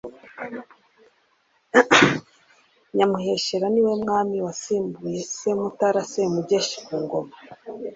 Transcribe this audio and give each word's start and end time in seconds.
Nyamuheshera 2.95 3.65
niwe 3.71 3.93
Mwami 4.03 4.37
wasimbuye 4.45 5.19
se 5.35 5.49
Mutara 5.59 6.01
Semugeshi 6.11 6.77
ku 6.85 6.93
ngoma 7.03 7.35